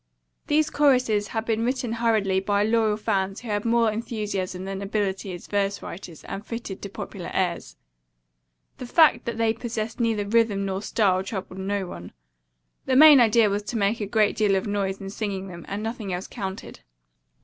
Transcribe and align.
These 0.47 0.71
choruses 0.71 1.27
had 1.27 1.45
been 1.45 1.63
written 1.63 1.91
hurriedly 1.93 2.39
by 2.39 2.63
loyal 2.63 2.97
fans 2.97 3.41
who 3.41 3.49
had 3.49 3.63
more 3.65 3.91
enthusiasm 3.91 4.65
than 4.65 4.81
ability 4.81 5.31
as 5.31 5.45
verse 5.45 5.83
writers, 5.83 6.23
and 6.23 6.43
fitted 6.43 6.81
to 6.81 6.89
popular 6.89 7.29
airs. 7.35 7.75
The 8.79 8.87
fact 8.87 9.25
that 9.25 9.37
they 9.37 9.53
possessed 9.53 9.99
neither 9.99 10.25
rhythm 10.25 10.65
nor 10.65 10.81
style 10.81 11.21
troubled 11.23 11.59
no 11.59 11.85
one. 11.85 12.13
The 12.87 12.95
main 12.95 13.19
idea 13.19 13.47
was 13.47 13.61
to 13.61 13.77
make 13.77 14.01
a 14.01 14.07
great 14.07 14.35
deal 14.35 14.55
of 14.55 14.65
noise 14.65 14.99
in 14.99 15.11
singing 15.11 15.49
them, 15.49 15.65
and 15.67 15.83
nothing 15.83 16.11
else 16.11 16.25
counted. 16.25 16.79